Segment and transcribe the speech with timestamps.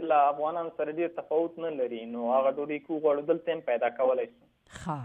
[0.08, 4.28] لا افغانان سره ډیر تفاوت نه لري نو هغه ډوډۍ کو غوړ دلته پیدا کولای
[4.28, 5.00] شو ها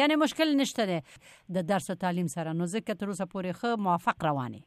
[0.00, 3.84] یعنی مشکل نشته ده د درس او تعلیم سره نو ځکه تر اوسه پورې ښه
[3.86, 4.62] موافق رواني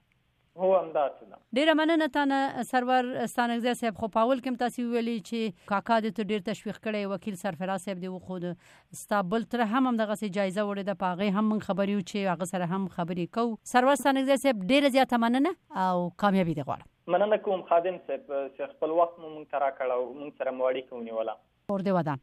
[0.62, 5.66] هو همداسې ده ډیره مننه تانه سرور ستانګزی صاحب خو پاول کوم تاسو ویلي چې
[5.74, 9.98] کاکا دې ته ډیر تشویق کړی وکیل سرفراز صاحب دې وخود ستابل تر هم هم
[10.04, 13.48] دغه جایزه وړي د پاغه هم من خبري و چې هغه سره هم خبري کو
[13.76, 15.56] سرور ستانګزی صاحب ډیره زیاته مننه
[15.88, 18.26] او کامیابی دې غواړم مننه کوم خادم صاحب
[18.56, 21.38] چې خپل وخت مو مونږ ترا کړو مونږ سره مو اړیکه ونیوله
[21.76, 22.18] اور دی ودان